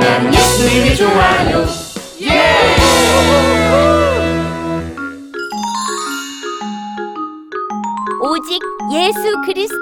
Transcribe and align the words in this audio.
난 0.00 0.34
예수님이 0.34 0.96
좋아요 0.96 1.64
오직 8.20 8.60
예수 8.92 9.40
그리스도. 9.44 9.76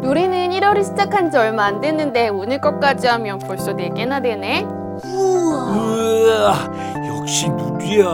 노래는 0.00 0.50
1월이 0.50 0.84
시작한 0.84 1.30
지 1.30 1.36
얼마 1.36 1.66
안 1.66 1.80
됐는데 1.80 2.28
오늘 2.30 2.60
것까지 2.60 3.06
하면 3.06 3.38
벌써 3.38 3.74
4개나 3.76 4.20
되네. 4.22 4.66
으아, 5.04 6.54
역시 7.06 7.48
누리야. 7.50 8.06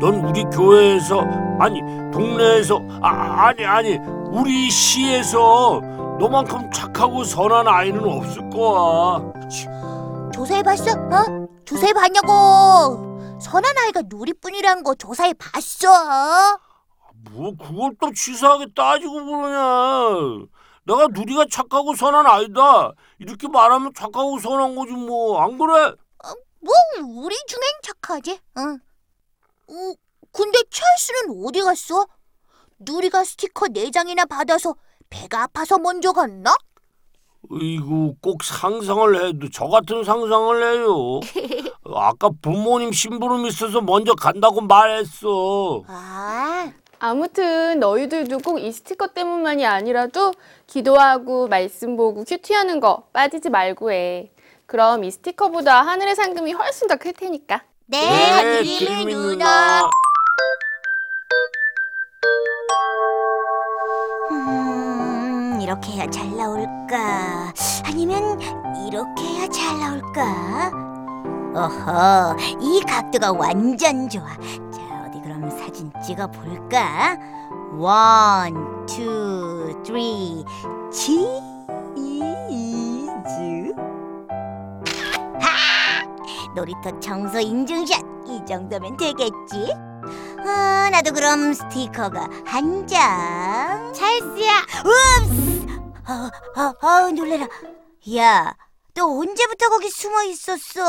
넌 0.00 0.24
우리 0.24 0.42
교회에서 0.44 1.20
아니 1.60 1.80
동네에서 2.16 2.80
아, 3.02 3.46
아니 3.48 3.64
아니 3.66 3.98
우리 4.30 4.70
시에서 4.70 5.80
너만큼 6.18 6.70
착하고 6.70 7.24
선한 7.24 7.68
아이는 7.68 8.02
없을 8.02 8.48
거야. 8.48 9.32
조사해봤어? 10.32 10.92
어? 10.92 11.46
조사해봤냐고. 11.66 13.38
선한 13.38 13.76
아이가 13.84 14.00
누리뿐이란 14.06 14.82
거 14.82 14.94
조사해봤어. 14.94 15.88
뭐 17.32 17.52
그걸 17.54 17.92
또 18.00 18.10
치사하게 18.12 18.68
따지고 18.74 19.12
그러냐. 19.26 20.46
내가 20.84 21.08
누리가 21.12 21.44
착하고 21.50 21.94
선한 21.94 22.26
아이다. 22.26 22.92
이렇게 23.18 23.46
말하면 23.48 23.92
착하고 23.94 24.38
선한 24.38 24.74
거지 24.74 24.92
뭐 24.92 25.42
안 25.42 25.58
그래? 25.58 25.92
뭐 26.60 26.74
우리 27.24 27.36
중엔 27.46 27.62
착하지. 27.82 28.40
응. 28.56 28.78
어, 29.68 29.72
근데 30.36 30.58
찰스는 30.70 31.44
어디 31.46 31.62
갔어? 31.62 32.06
누리가 32.78 33.24
스티커 33.24 33.68
네 33.68 33.90
장이나 33.90 34.26
받아서 34.26 34.74
배가 35.08 35.44
아파서 35.44 35.78
먼저 35.78 36.12
갔나? 36.12 36.54
이구 37.50 38.16
꼭 38.20 38.42
상상을 38.42 39.28
해도 39.28 39.48
저 39.50 39.66
같은 39.68 40.04
상상을 40.04 40.62
해요. 40.62 41.20
아까 41.94 42.28
부모님 42.42 42.92
심부름 42.92 43.46
있어서 43.46 43.80
먼저 43.80 44.14
간다고 44.14 44.60
말했어. 44.60 45.84
아, 45.86 46.72
아무튼 46.98 47.78
너희들도 47.78 48.38
꼭 48.40 48.58
이 48.58 48.72
스티커 48.72 49.06
때문만이 49.08 49.64
아니라도 49.64 50.32
기도하고 50.66 51.46
말씀 51.46 51.96
보고 51.96 52.24
큐티하는 52.24 52.80
거 52.80 53.04
빠지지 53.12 53.48
말고 53.48 53.92
해. 53.92 54.32
그럼 54.66 55.04
이 55.04 55.10
스티커보다 55.12 55.82
하늘의 55.82 56.16
상금이 56.16 56.52
훨씬 56.52 56.88
더 56.88 56.96
클 56.96 57.12
테니까. 57.12 57.62
네, 57.88 58.62
누리 58.62 59.04
누나. 59.14 59.25
이렇게 65.76 65.92
해야 65.92 66.06
잘 66.06 66.34
나올까? 66.34 67.52
아니면 67.84 68.40
이렇게 68.86 69.22
해야 69.24 69.46
잘 69.48 69.78
나올까? 69.78 70.70
어허, 71.54 72.36
이 72.60 72.80
각도가 72.86 73.32
완전 73.32 74.08
좋아. 74.08 74.26
자, 74.72 75.06
어디 75.06 75.20
그럼 75.20 75.50
사진 75.50 75.92
찍어 76.02 76.28
볼까? 76.28 77.16
one, 77.74 78.86
two, 78.86 79.74
three, 79.84 80.44
치즈. 80.90 81.42
하! 85.38 86.04
놀이터 86.54 86.98
청소 87.00 87.38
인증샷 87.38 88.00
이 88.28 88.40
정도면 88.46 88.96
되겠지? 88.96 89.74
아, 90.46 90.88
나도 90.90 91.12
그럼 91.12 91.52
스티커가 91.52 92.28
한 92.46 92.86
장. 92.86 93.92
찰스야. 93.92 94.64
읍스. 94.86 95.45
아, 96.06 96.30
아, 96.54 96.74
아, 96.80 97.10
놀래라. 97.10 97.48
야, 98.16 98.54
너 98.94 99.06
언제부터 99.06 99.68
거기 99.68 99.90
숨어 99.90 100.22
있었어? 100.24 100.80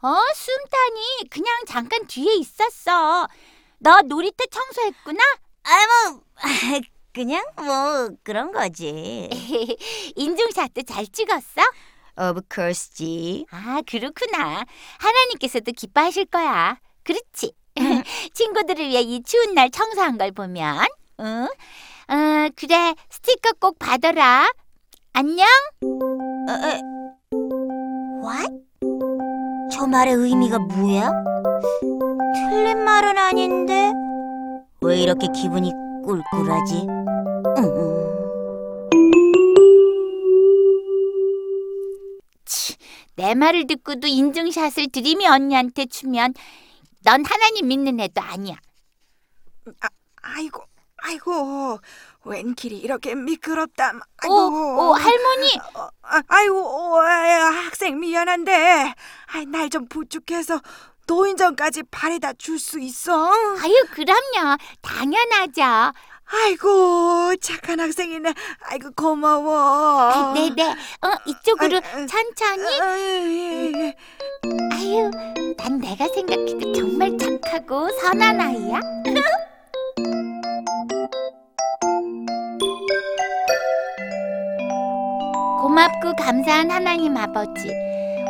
어, 0.00 0.16
숨다니 0.34 1.28
그냥 1.30 1.54
잠깐 1.66 2.06
뒤에 2.06 2.34
있었어. 2.34 3.28
너 3.78 4.02
놀이터 4.02 4.44
청소했구나? 4.50 5.22
아, 5.64 6.10
뭐 6.10 6.22
그냥 7.14 7.44
뭐 7.56 8.10
그런 8.24 8.52
거지. 8.52 9.28
인증샷도 10.16 10.82
잘 10.82 11.06
찍었어? 11.06 11.62
Of 12.16 12.42
course지. 12.52 13.46
아, 13.50 13.80
그렇구나. 13.86 14.64
하나님께서도 14.98 15.70
기뻐하실 15.72 16.26
거야. 16.26 16.78
그렇지. 17.04 17.52
친구들을 18.34 18.84
위해 18.88 19.00
이 19.02 19.22
추운 19.22 19.54
날 19.54 19.70
청소한 19.70 20.18
걸 20.18 20.32
보면, 20.32 20.84
응? 21.20 21.48
어, 22.08 22.48
그래, 22.56 22.94
스티커 23.10 23.52
꼭 23.60 23.78
받아라. 23.78 24.50
안녕? 25.12 25.46
어, 25.82 26.52
에, 26.52 26.80
What? 28.24 28.54
저 29.70 29.86
말의 29.86 30.14
의미가 30.14 30.58
뭐야? 30.58 31.10
틀린 32.50 32.82
말은 32.84 33.16
아닌데 33.18 33.92
왜 34.80 34.98
이렇게 35.00 35.26
기분이 35.34 35.72
꿀꿀하지? 36.04 36.86
음. 37.58 38.08
내 43.16 43.34
말을 43.34 43.66
듣고도 43.66 44.06
인증샷을 44.06 44.88
드림이 44.92 45.26
언니한테 45.26 45.86
주면 45.86 46.32
넌 47.04 47.24
하나님 47.24 47.66
믿는 47.68 47.98
애도 48.00 48.20
아니야. 48.20 48.54
아이고, 50.22 50.62
아이고, 51.02 51.78
웬 52.24 52.54
길이 52.54 52.76
이렇게 52.78 53.14
미끄럽다. 53.14 53.92
오, 53.92 53.98
아이고, 54.18 54.88
오, 54.90 54.92
할머니. 54.94 55.58
어, 55.74 55.88
아, 56.02 56.22
아이고, 56.28 56.56
오, 56.92 56.98
아, 57.00 57.50
학생 57.66 58.00
미안한데, 58.00 58.94
날좀 59.48 59.86
부축해서 59.88 60.60
노인정까지 61.06 61.84
바래다 61.90 62.32
줄 62.34 62.58
수 62.58 62.78
있어? 62.80 63.32
아유, 63.32 63.86
그럼요. 63.92 64.56
당연하죠. 64.82 65.92
아이고, 66.30 67.36
착한 67.36 67.80
학생이네. 67.80 68.34
아이고, 68.64 68.90
고마워. 68.94 70.00
아, 70.12 70.32
네네. 70.34 70.70
어, 70.70 71.12
이쪽으로 71.24 71.78
아, 71.78 71.80
아, 71.80 72.06
천천히. 72.06 72.80
아, 72.80 72.98
예, 72.98 73.72
예. 73.74 73.96
아유, 74.72 75.10
난 75.56 75.78
내가 75.78 76.06
생각해도 76.08 76.72
정말 76.74 77.16
착하고 77.16 77.88
선한 78.00 78.40
아이야. 78.40 78.80
고맙고 85.78 86.16
감사한 86.16 86.72
하나님 86.72 87.16
아버지. 87.16 87.72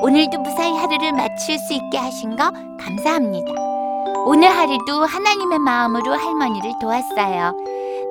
오늘도 0.03 0.39
무사히 0.39 0.77
하루를 0.77 1.13
마칠 1.15 1.59
수 1.59 1.73
있게 1.73 1.97
하신 1.97 2.37
거 2.37 2.51
감사합니다. 2.79 3.51
오늘 4.27 4.51
하루도 4.51 5.07
하나님의 5.07 5.59
마음으로 5.61 6.13
할머니를 6.13 6.73
도왔어요. 6.79 7.55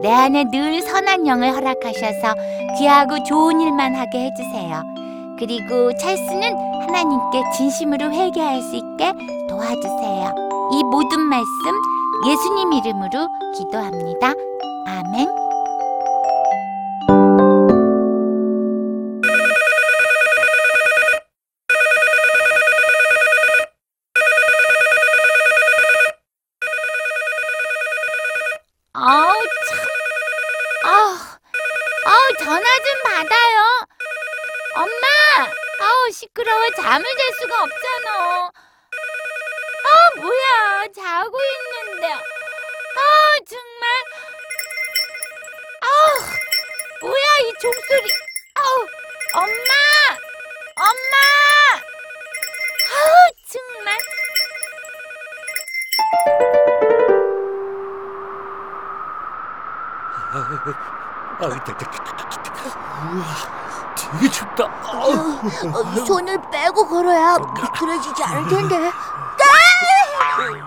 내 0.02 0.12
안에 0.12 0.46
늘 0.46 0.82
선한 0.82 1.28
영을 1.28 1.56
허락하셔서 1.56 2.34
귀하고 2.80 3.24
좋은 3.26 3.62
일만 3.62 3.94
하게 3.94 4.26
해주세요. 4.26 4.82
그리고 5.38 5.96
찰스는 5.96 6.58
하나님께 6.88 7.44
진심으로 7.56 8.12
회개할 8.12 8.60
수 8.64 8.76
있게 8.76 9.14
도와주세요. 9.48 10.34
이 10.72 10.84
모든 10.84 11.20
말씀 11.20 11.46
예수님 12.26 12.74
이름으로 12.74 13.30
기도합니다. 13.56 14.34
아멘. 14.88 15.47
아우 29.00 29.32
참. 29.70 29.78
아우, 30.86 31.16
아우 32.06 32.38
전화 32.40 32.68
좀 32.80 33.04
받아요. 33.04 33.86
엄마! 34.74 35.52
아우 35.82 36.12
시끄러워 36.12 36.72
잠을 36.72 37.06
잘 37.16 37.34
수가 37.40 37.62
없잖아. 37.62 38.50
아 39.84 40.10
뭐야 40.16 40.86
자고 40.96 41.38
있는데. 41.40 42.08
아 42.12 42.20
정말. 43.48 43.90
아우 45.82 46.22
뭐야 47.02 47.38
이 47.42 47.54
종소리. 47.62 48.10
아우 48.56 48.88
엄마! 49.36 49.74
엄마! 50.76 51.47
아, 60.38 61.46
우와, 63.08 63.26
되게 63.96 64.30
춥다. 64.30 64.64
아우. 64.84 65.40
어, 65.74 66.06
손을 66.06 66.40
빼고 66.52 66.88
걸어야 66.88 67.38
미끄러지지 67.38 68.24
않을 68.24 68.48
텐데. 68.50 68.92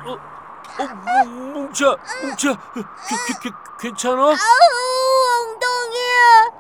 어, 0.07 0.13
어, 0.83 0.85
뭉- 1.27 1.53
뭉치야, 1.53 1.95
뭉치야, 2.23 2.55
그, 2.73 2.83
그, 2.83 3.39
그, 3.43 3.51
괜찮아? 3.81 4.23
아우 4.23 4.35
엉덩이야. 5.43 6.51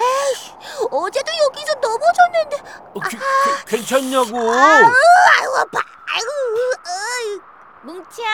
에이, 0.00 0.54
어제도 0.90 1.32
여기서 1.46 1.74
넘어졌는데. 1.80 2.56
어, 2.94 3.00
그, 3.00 3.16
그, 3.16 3.64
괜찮냐고? 3.66 4.36
아이고 4.38 5.56
아파. 5.58 5.80
아이고. 6.12 6.30
어이. 6.86 7.40
뭉치야, 7.82 8.28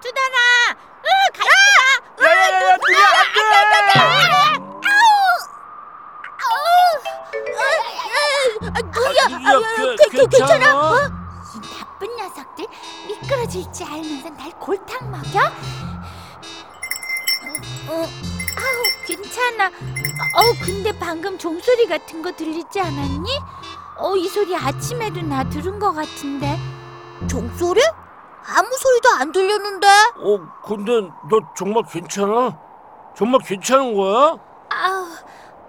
투다라. 0.00 0.36
으, 0.72 1.32
같이 1.32 1.48
가. 1.48 1.99
야야야, 2.50 2.76
누리야, 2.76 3.06
안 3.10 3.86
돼! 3.86 4.00
아, 8.66 8.80
누리야. 8.82 9.22
아, 9.48 9.52
누리야, 9.52 9.96
그, 9.96 9.96
그, 9.96 10.10
그, 10.10 10.26
괜찮아? 10.28 11.10
이 11.54 11.60
나쁜 11.78 12.16
녀석들 12.16 12.66
미끄러질 13.08 13.72
줄 13.72 13.86
알면서 13.86 14.30
날 14.30 14.50
골탕 14.58 15.10
먹여? 15.10 15.40
어, 17.88 17.92
어, 17.92 18.02
아우 18.02 19.06
괜찮아. 19.06 19.66
어 19.66 20.52
근데 20.62 20.96
방금 20.98 21.38
종소리 21.38 21.86
같은 21.88 22.22
거 22.22 22.30
들리지 22.32 22.80
않았니? 22.80 23.30
어 23.96 24.14
이 24.16 24.28
소리 24.28 24.54
아침에도 24.56 25.22
나 25.22 25.44
들은 25.48 25.78
거 25.78 25.92
같은데. 25.92 26.58
종소리? 27.28 27.80
아무 28.46 28.68
소리도 28.76 29.08
안 29.18 29.32
들렸는데. 29.32 29.86
어, 30.16 30.38
근데 30.66 30.92
너 31.28 31.40
정말 31.56 31.82
괜찮아? 31.90 32.58
정말 33.16 33.40
괜찮은 33.44 33.94
거야? 33.96 34.36
아우 34.70 35.06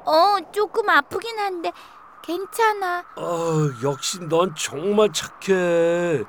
어 0.06 0.38
조금 0.52 0.90
아프긴 0.90 1.38
한데 1.38 1.72
괜찮아. 2.22 3.04
아, 3.16 3.70
역시 3.84 4.20
넌 4.28 4.54
정말 4.56 5.12
착해. 5.12 6.24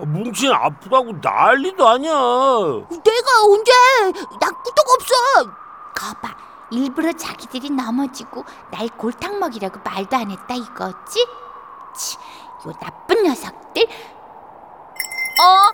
아, 0.00 0.04
뭉치는 0.04 0.54
아프다고 0.54 1.12
난리도 1.22 1.88
아니야. 1.88 2.12
내가 2.12 3.44
언제? 3.44 3.72
나 4.40 4.50
끄떡 4.50 4.90
없어. 4.90 5.50
거봐 5.96 6.36
일부러 6.70 7.12
자기들이 7.12 7.70
넘어지고 7.70 8.44
날 8.70 8.88
골탕 8.88 9.40
먹이라고 9.40 9.80
말도 9.84 10.16
안 10.16 10.30
했다 10.30 10.54
이거지? 10.54 11.26
치, 11.96 12.16
요 12.66 12.72
나쁜 12.80 13.22
녀석들. 13.24 13.82
어, 15.40 15.70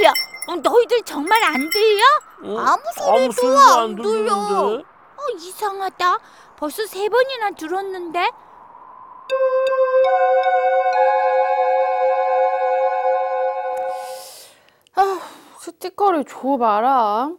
들려. 0.00 0.12
어, 0.48 0.56
너희들 0.56 1.02
정말 1.02 1.42
안 1.44 1.68
들려? 1.70 2.02
어? 2.42 2.58
아무 2.58 2.82
소리도 2.96 3.12
아무 3.12 3.32
소리도 3.32 3.58
안안 3.58 3.96
들려. 3.96 4.02
들리는데. 4.02 4.84
어 5.16 5.28
이상하다. 5.36 6.18
벌써 6.56 6.86
세 6.86 7.08
번이나 7.08 7.50
들었는데. 7.50 8.30
스티커를 15.58 16.24
줘봐라. 16.24 17.32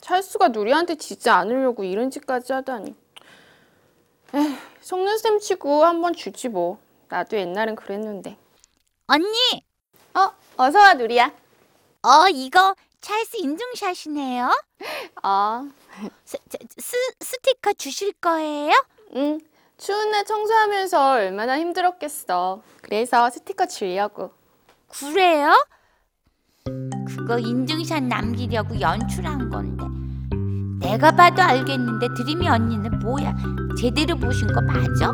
찰수가 0.00 0.48
누리한테 0.48 0.94
지지 0.96 1.28
않으려고 1.30 1.84
이런 1.84 2.10
짓까지 2.10 2.52
하다니. 2.52 2.94
에휴, 4.34 4.56
속눈썹 4.80 5.40
치고 5.40 5.84
한번 5.84 6.14
주지 6.14 6.48
뭐. 6.48 6.78
나도 7.08 7.36
옛날엔 7.36 7.76
그랬는데. 7.76 8.36
언니, 9.06 9.64
어, 10.14 10.32
어서 10.56 10.78
와 10.78 10.94
누리야. 10.94 11.32
어 12.06 12.28
이거 12.28 12.76
찰스 13.00 13.36
인증샷이네요. 13.38 14.48
어, 15.24 15.68
스, 16.24 16.38
저, 16.48 16.58
스, 16.78 16.96
스티커 17.20 17.72
주실 17.72 18.12
거예요? 18.20 18.70
응. 19.16 19.40
추운 19.76 20.12
날 20.12 20.24
청소하면서 20.24 21.10
얼마나 21.14 21.58
힘들었겠어. 21.58 22.62
그래서 22.80 23.28
스티커 23.30 23.66
주려고. 23.66 24.30
그래요? 24.86 25.50
그거 27.08 27.40
인증샷 27.40 28.04
남기려고 28.04 28.80
연출한 28.80 29.50
건데 29.50 29.84
내가 30.86 31.10
봐도 31.10 31.42
알겠는데 31.42 32.06
드림이 32.16 32.48
언니는 32.48 33.00
뭐야 33.00 33.34
제대로 33.76 34.16
보신 34.16 34.46
거 34.52 34.60
맞아? 34.60 35.12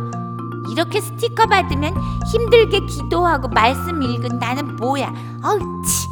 이렇게 0.70 1.00
스티커 1.00 1.46
받으면 1.46 1.94
힘들게 2.30 2.80
기도하고 2.80 3.48
말씀 3.48 4.02
읽은 4.02 4.38
나는 4.38 4.76
뭐야 4.76 5.10
아우 5.42 5.58
치 5.86 6.06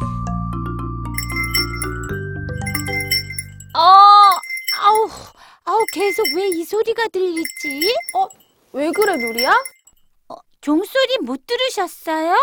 계속 5.93 6.27
왜 6.37 6.49
이 6.49 6.65
소리가 6.65 7.09
들리지? 7.09 7.95
왜 8.73 8.91
그래 8.93 9.17
누리야? 9.17 9.53
종소리 10.61 11.19
못 11.23 11.47
들으셨어요? 11.47 12.35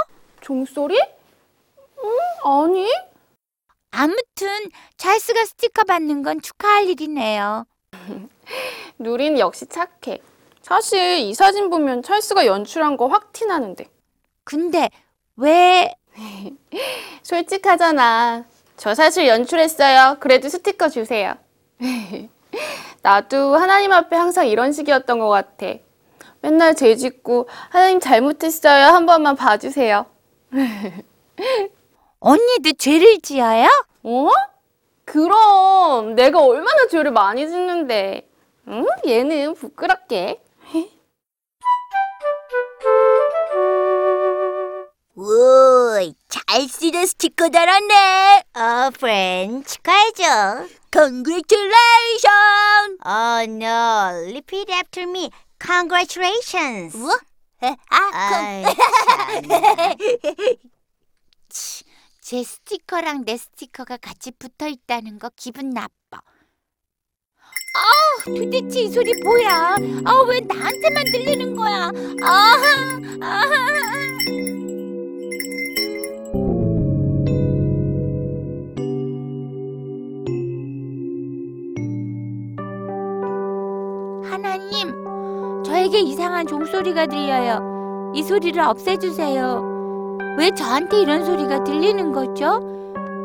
종소리? 0.42 1.00
응, 2.04 2.10
아니. 2.44 2.88
아무튼 3.92 4.70
찰스가 4.98 5.46
스티커 5.46 5.84
받는 5.86 6.24
건 6.24 6.42
축하할 6.42 6.90
일이네요. 6.90 7.66
누리는 9.00 9.40
역시 9.40 9.66
착해. 9.68 10.20
사실 10.62 11.20
이 11.20 11.34
사진 11.34 11.70
보면 11.70 12.04
찰스가 12.04 12.46
연출한 12.46 12.98
거 12.98 13.08
확 13.08 13.32
티나는데. 13.32 13.86
근데 14.44 14.90
왜 15.38 15.94
솔직하잖아. 17.24 18.46
저 18.76 18.94
사실 18.94 19.28
연출했어요. 19.28 20.18
그래도 20.20 20.50
스티커 20.50 20.90
주세요. 20.90 21.36
나도 23.02 23.56
하나님 23.56 23.92
앞에 23.94 24.16
항상 24.16 24.48
이런 24.48 24.72
식이었던 24.72 25.20
것 25.20 25.30
같아. 25.30 25.68
맨날 26.42 26.76
죄 26.76 26.96
짓고 26.96 27.48
하나님 27.70 28.00
잘못했어요. 28.00 28.86
한 28.88 29.06
번만 29.06 29.36
봐주세요. 29.36 30.06
언니도 32.20 32.74
죄를 32.78 33.20
지어요? 33.22 33.68
어? 34.04 34.30
그럼 35.06 36.16
내가 36.16 36.42
얼마나 36.44 36.88
죄를 36.88 37.12
많이 37.12 37.48
짓는데. 37.48 38.28
응? 38.68 38.86
얘는 39.06 39.54
부끄럽게. 39.56 40.42
우와, 45.16 46.02
잘 46.28 46.68
쓰는 46.68 47.06
스티커 47.06 47.50
달았네. 47.50 48.44
어, 48.56 48.90
프렌 49.00 49.64
축하해줘. 49.64 50.68
Congratulations. 50.98 52.98
Oh 53.06 53.46
no, 53.48 54.26
repeat 54.34 54.68
after 54.72 55.06
me. 55.06 55.30
Congratulations. 55.60 56.98
뭐? 56.98 57.16
아, 57.62 58.64
제 62.20 62.44
스티커랑 62.44 63.26
내 63.26 63.38
스티커가 63.38 63.98
같이 63.98 64.32
붙어 64.32 64.68
있다는 64.68 65.20
거 65.20 65.30
기분 65.36 65.70
나빠. 65.70 66.20
아, 67.76 68.24
도대체 68.26 68.82
이 68.82 68.90
소리 68.90 69.14
뭐야? 69.24 69.76
아, 70.04 70.22
왜 70.28 70.40
나한테만 70.40 71.12
들리는 71.12 71.56
거야? 71.56 71.92
아, 72.24 72.58
아. 73.22 73.44
저에게 85.98 86.02
이상한 86.02 86.46
종소리가 86.46 87.08
들려요. 87.08 88.12
이 88.14 88.22
소리를 88.22 88.62
없애주세요. 88.62 90.18
왜 90.38 90.52
저한테 90.52 91.02
이런 91.02 91.26
소리가 91.26 91.64
들리는 91.64 92.12
거죠? 92.12 92.62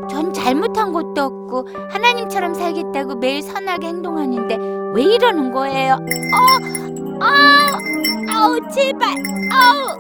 전 0.08 0.32
잘못한 0.32 0.92
것도 0.92 1.22
없고 1.22 1.68
하나님처럼 1.90 2.54
살겠다고 2.54 3.16
매일 3.16 3.42
선하게 3.42 3.88
행동하는데 3.88 4.56
왜 4.94 5.02
이러는 5.02 5.52
거예요? 5.52 5.94
어, 5.94 7.24
아, 7.24 7.78
아우 8.32 8.58
제발, 8.70 9.14
아우. 9.52 9.98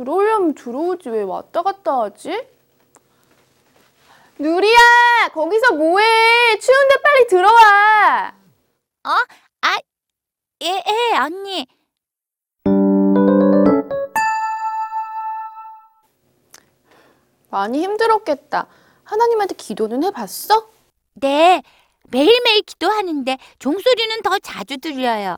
들어오려면 0.00 0.54
들어오지 0.54 1.10
왜 1.10 1.20
왔다 1.20 1.62
갔다 1.62 2.00
하지? 2.00 2.48
누리야! 4.38 4.78
거기서 5.34 5.74
뭐해? 5.74 6.58
추운데 6.58 6.96
빨리 7.02 7.26
들어와! 7.26 8.34
예, 10.62 10.82
예, 10.86 11.18
언니. 11.18 11.66
많이 17.50 17.82
힘들었겠다. 17.82 18.68
하나님한테 19.04 19.54
기도는 19.56 20.02
해봤어? 20.04 20.70
네, 21.14 21.62
매일매일 22.10 22.62
기도하는데 22.62 23.36
종소리는 23.58 24.22
더 24.22 24.38
자주 24.38 24.78
들려요. 24.78 25.36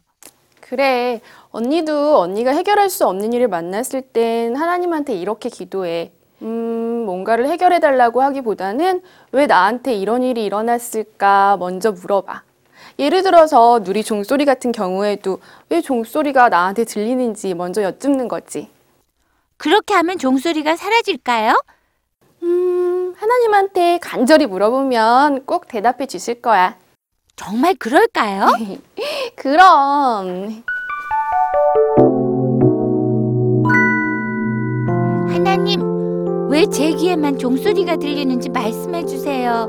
그래. 0.63 1.21
언니도 1.51 2.19
언니가 2.19 2.53
해결할 2.53 2.89
수 2.89 3.07
없는 3.07 3.33
일을 3.33 3.49
만났을 3.49 4.01
땐 4.01 4.57
하나님한테 4.57 5.15
이렇게 5.15 5.49
기도해. 5.49 6.13
음, 6.41 7.03
뭔가를 7.05 7.47
해결해 7.49 7.81
달라고 7.81 8.23
하기보다는 8.23 9.03
왜 9.33 9.47
나한테 9.47 9.95
이런 9.95 10.23
일이 10.23 10.45
일어났을까 10.45 11.57
먼저 11.59 11.93
물어봐. 11.93 12.43
예를 12.99 13.23
들어서 13.23 13.81
누리 13.83 14.03
종소리 14.05 14.45
같은 14.45 14.73
경우에도 14.73 15.41
왜 15.69 15.81
종소리가 15.81 16.49
나한테 16.49 16.85
들리는지 16.85 17.55
먼저 17.55 17.83
여쭙는 17.83 18.29
거지. 18.29 18.69
그렇게 19.57 19.95
하면 19.95 20.19
종소리가 20.19 20.77
사라질까요? 20.77 21.61
음, 22.45 23.15
하나님한테 23.17 23.99
간절히 23.99 24.47
물어보면 24.47 25.45
꼭 25.45 25.69
대답해 25.69 26.07
주실 26.07 26.41
거야. 26.41 26.77
정말 27.37 27.75
그럴까요? 27.75 28.47
그럼. 29.37 30.63
하나님, 35.29 35.81
왜 36.51 36.67
제 36.67 36.93
귀에만 36.93 37.39
종소리가 37.39 37.97
들리는지 37.97 38.49
말씀해 38.51 39.07
주세요. 39.07 39.69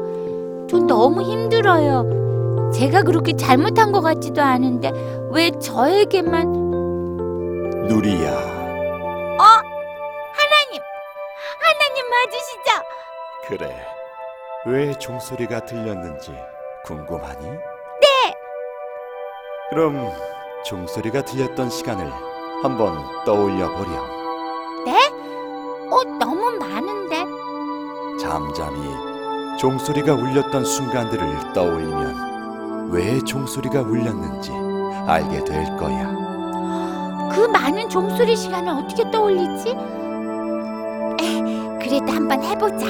전 0.69 0.87
너무 0.87 1.21
힘들어요. 1.21 2.71
제가 2.73 3.03
그렇게 3.03 3.33
잘못한 3.35 3.91
것 3.91 4.01
같지도 4.01 4.41
않은데 4.41 4.91
왜 5.31 5.51
저에게만 5.51 6.51
누리야, 7.87 8.31
하나님, 10.33 10.81
하나님 11.61 12.09
맞으시죠? 12.09 12.71
그래. 13.47 13.87
왜 14.65 14.93
종소리가 14.97 15.65
들렸는지 15.65 16.31
궁금하니? 16.85 17.45
네. 17.47 18.35
그럼 19.69 20.11
종소리가 20.65 21.23
들렸던 21.23 21.69
시간을 21.69 22.11
한번 22.61 22.97
떠올려 23.25 23.69
보렴. 23.73 24.23
어, 25.91 26.03
너무 26.19 26.49
많은데. 26.57 27.23
잠잠히 28.19 28.89
종소리가 29.59 30.13
울렸던 30.13 30.65
순간들을 30.65 31.53
떠올리면 31.53 32.89
왜 32.91 33.19
종소리가 33.19 33.81
울렸는지 33.81 34.51
알게 35.07 35.43
될 35.43 35.63
거야. 35.77 36.11
그 37.31 37.41
많은 37.41 37.87
종소리 37.89 38.35
시간을 38.35 38.73
어떻게 38.83 39.09
떠올리지? 39.11 39.69
에, 41.21 41.41
그래도 41.79 42.11
한번 42.11 42.41
해보자. 42.43 42.87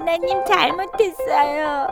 하나님 0.00 0.42
잘못했어요. 0.46 1.86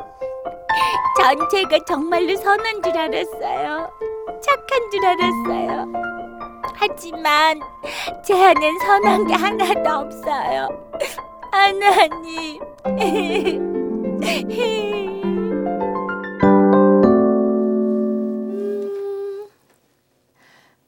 전 1.19 1.49
제가 1.50 1.79
정말로 1.87 2.35
선한 2.37 2.83
줄 2.83 2.97
알았어요. 2.97 3.93
착한 4.41 4.91
줄 4.91 5.05
알았어요. 5.05 5.93
하지만 6.75 7.61
제 8.25 8.33
안엔 8.33 8.79
선한 8.79 9.27
게 9.27 9.35
하나도 9.35 9.91
없어요. 9.91 10.69
하나님. 11.53 12.61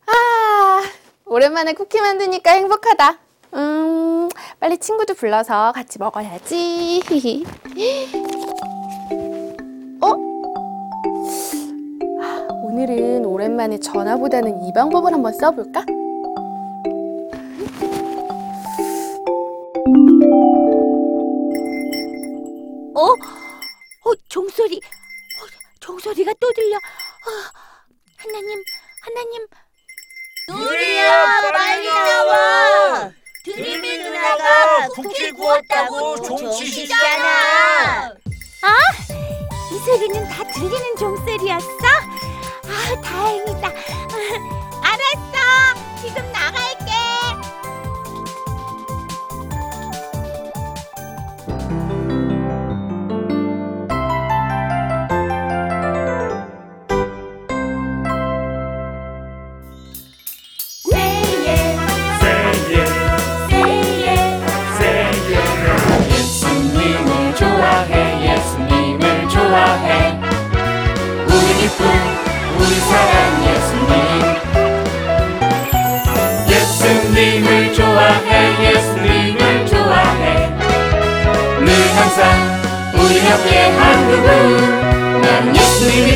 아, 0.07 0.83
오랜만에 1.27 1.75
쿠키 1.75 2.01
만드니까 2.01 2.53
행복하다. 2.53 3.30
음, 3.55 4.29
빨리 4.61 4.79
친구들 4.79 5.15
불러서 5.15 5.73
같이 5.73 5.99
먹어야지. 5.99 7.03
어? 10.01 10.13
아, 12.23 12.49
오늘은 12.51 13.25
오랜만에 13.25 13.79
전화보다는 13.81 14.63
이 14.65 14.73
방법을 14.73 15.13
한번 15.13 15.33
써볼까? 15.35 15.85
어? 22.95 23.03
어, 23.03 24.15
종소리. 24.29 24.77
어, 24.77 25.47
종소리가 25.81 26.33
또 26.41 26.53
들려. 26.53 26.77
아, 26.77 27.53
하나님, 28.17 28.63
하나님. 29.03 29.47
누리야, 30.49 31.53
빨리 31.53 31.87
나와. 31.87 33.11
드림이 33.45 33.99
누나가 33.99 34.89
쿠키 35.03 35.31
구웠다고 35.33 36.21
종치시잖아. 36.23 38.13
이 39.73 39.79
소리는 39.85 40.29
다 40.29 40.45
들리는 40.53 40.97
종소리였어? 40.99 41.69
아, 42.67 43.01
다행이다. 43.01 43.69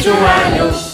항 0.07 0.94